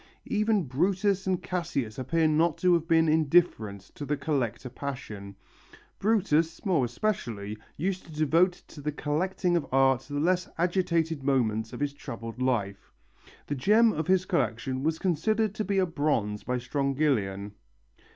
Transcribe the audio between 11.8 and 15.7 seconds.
his troubled life. The gem of his collection was considered to